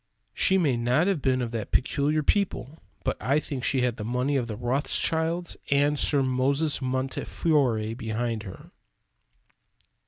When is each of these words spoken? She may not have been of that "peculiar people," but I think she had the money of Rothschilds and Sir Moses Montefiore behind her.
She 0.33 0.57
may 0.57 0.77
not 0.77 1.05
have 1.05 1.21
been 1.21 1.43
of 1.43 1.51
that 1.51 1.69
"peculiar 1.71 2.23
people," 2.23 2.79
but 3.03 3.15
I 3.21 3.39
think 3.39 3.63
she 3.63 3.81
had 3.81 3.97
the 3.97 4.03
money 4.03 4.35
of 4.35 4.49
Rothschilds 4.49 5.57
and 5.69 5.99
Sir 5.99 6.23
Moses 6.23 6.81
Montefiore 6.81 7.93
behind 7.93 8.41
her. 8.41 8.71